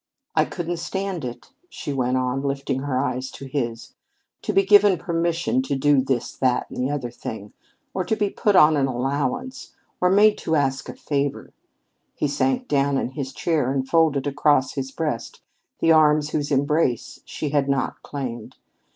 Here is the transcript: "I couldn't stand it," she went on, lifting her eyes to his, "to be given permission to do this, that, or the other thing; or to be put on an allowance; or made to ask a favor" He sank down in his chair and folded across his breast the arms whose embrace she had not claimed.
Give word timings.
"I 0.35 0.45
couldn't 0.45 0.77
stand 0.77 1.23
it," 1.23 1.51
she 1.69 1.93
went 1.93 2.17
on, 2.17 2.41
lifting 2.41 2.79
her 2.79 2.97
eyes 2.97 3.29
to 3.33 3.45
his, 3.45 3.93
"to 4.41 4.51
be 4.51 4.63
given 4.65 4.97
permission 4.97 5.61
to 5.61 5.75
do 5.75 6.01
this, 6.01 6.35
that, 6.37 6.65
or 6.71 6.75
the 6.75 6.89
other 6.89 7.11
thing; 7.11 7.53
or 7.93 8.03
to 8.05 8.15
be 8.15 8.31
put 8.31 8.55
on 8.55 8.75
an 8.77 8.87
allowance; 8.87 9.75
or 10.01 10.09
made 10.09 10.39
to 10.39 10.55
ask 10.55 10.89
a 10.89 10.95
favor" 10.95 11.53
He 12.15 12.27
sank 12.27 12.67
down 12.67 12.97
in 12.97 13.09
his 13.09 13.31
chair 13.31 13.71
and 13.71 13.87
folded 13.87 14.25
across 14.25 14.73
his 14.73 14.89
breast 14.89 15.41
the 15.77 15.91
arms 15.91 16.31
whose 16.31 16.49
embrace 16.49 17.19
she 17.23 17.49
had 17.49 17.69
not 17.69 18.01
claimed. 18.01 18.55